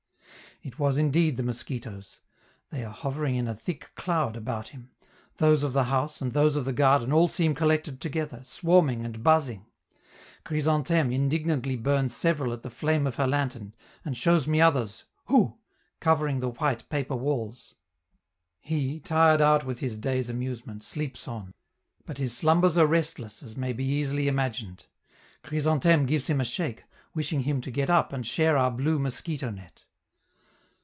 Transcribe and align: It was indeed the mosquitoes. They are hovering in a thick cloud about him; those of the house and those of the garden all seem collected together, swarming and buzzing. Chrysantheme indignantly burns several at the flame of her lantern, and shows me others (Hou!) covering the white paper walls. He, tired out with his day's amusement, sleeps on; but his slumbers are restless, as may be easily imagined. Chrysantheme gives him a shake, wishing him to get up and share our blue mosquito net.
It 0.63 0.77
was 0.77 0.99
indeed 0.99 1.37
the 1.37 1.41
mosquitoes. 1.43 2.19
They 2.69 2.83
are 2.85 2.93
hovering 2.93 3.33
in 3.33 3.47
a 3.47 3.55
thick 3.55 3.89
cloud 3.95 4.35
about 4.37 4.67
him; 4.67 4.91
those 5.37 5.63
of 5.63 5.73
the 5.73 5.85
house 5.85 6.21
and 6.21 6.33
those 6.33 6.55
of 6.55 6.65
the 6.65 6.71
garden 6.71 7.11
all 7.11 7.27
seem 7.27 7.55
collected 7.55 7.99
together, 7.99 8.43
swarming 8.43 9.03
and 9.03 9.23
buzzing. 9.23 9.65
Chrysantheme 10.45 11.11
indignantly 11.11 11.75
burns 11.77 12.15
several 12.15 12.53
at 12.53 12.61
the 12.61 12.69
flame 12.69 13.07
of 13.07 13.15
her 13.15 13.25
lantern, 13.25 13.73
and 14.05 14.15
shows 14.15 14.47
me 14.47 14.61
others 14.61 15.05
(Hou!) 15.29 15.57
covering 15.99 16.41
the 16.41 16.49
white 16.49 16.87
paper 16.89 17.15
walls. 17.15 17.73
He, 18.59 18.99
tired 18.99 19.41
out 19.41 19.65
with 19.65 19.79
his 19.79 19.97
day's 19.97 20.29
amusement, 20.29 20.83
sleeps 20.83 21.27
on; 21.27 21.55
but 22.05 22.19
his 22.19 22.37
slumbers 22.37 22.77
are 22.77 22.85
restless, 22.85 23.41
as 23.41 23.57
may 23.57 23.73
be 23.73 23.83
easily 23.85 24.27
imagined. 24.27 24.85
Chrysantheme 25.41 26.05
gives 26.05 26.27
him 26.27 26.39
a 26.39 26.45
shake, 26.45 26.83
wishing 27.15 27.39
him 27.39 27.61
to 27.61 27.71
get 27.71 27.89
up 27.89 28.13
and 28.13 28.27
share 28.27 28.57
our 28.57 28.69
blue 28.69 28.99
mosquito 28.99 29.49
net. 29.49 29.85